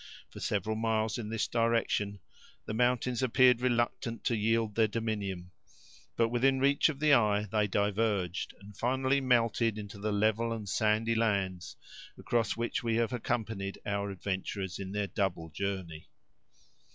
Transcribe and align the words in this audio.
For 0.31 0.39
several 0.39 0.75
miles 0.75 1.19
in 1.19 1.29
this 1.29 1.47
direction, 1.47 2.21
the 2.65 2.73
mountains 2.73 3.21
appeared 3.21 3.61
reluctant 3.61 4.23
to 4.23 4.35
yield 4.35 4.73
their 4.73 4.87
dominion, 4.87 5.51
but 6.15 6.29
within 6.29 6.59
reach 6.59 6.89
of 6.89 6.99
the 6.99 7.13
eye 7.13 7.43
they 7.43 7.67
diverged, 7.67 8.55
and 8.59 8.75
finally 8.75 9.21
melted 9.21 9.77
into 9.77 9.99
the 9.99 10.11
level 10.11 10.53
and 10.53 10.67
sandy 10.67 11.13
lands, 11.13 11.75
across 12.17 12.57
which 12.57 12.81
we 12.81 12.95
have 12.95 13.13
accompanied 13.13 13.77
our 13.85 14.09
adventurers 14.09 14.79
in 14.79 14.91
their 14.91 15.05
double 15.05 15.49
journey. 15.49 16.09